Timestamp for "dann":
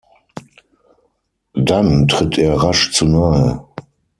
1.53-2.07